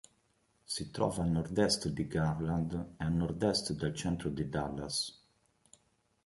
[0.65, 4.95] Si trova a nord-est di Garland e a nord-est dal centro di Dallas.